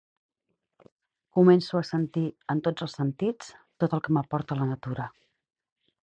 Començo 1.39 1.81
a 1.81 1.83
sentir, 1.89 2.23
en 2.53 2.63
tots 2.67 2.85
els 2.85 2.95
sentits, 2.99 3.51
tot 3.83 3.93
el 3.97 4.01
que 4.07 4.15
m'aporta 4.17 4.57
la 4.63 4.67
natura. 4.71 5.07